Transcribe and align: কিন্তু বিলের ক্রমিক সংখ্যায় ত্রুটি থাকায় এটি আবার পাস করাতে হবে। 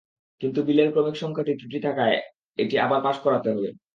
কিন্তু 0.41 0.59
বিলের 0.67 0.89
ক্রমিক 0.93 1.15
সংখ্যায় 1.15 1.57
ত্রুটি 1.59 1.79
থাকায় 1.87 2.17
এটি 2.59 2.75
আবার 2.79 2.99
পাস 3.03 3.17
করাতে 3.25 3.47
হবে। 3.53 3.69